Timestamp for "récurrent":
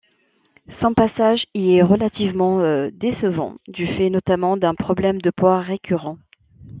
5.61-6.17